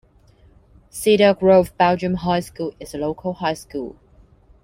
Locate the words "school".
2.39-2.73, 3.53-3.97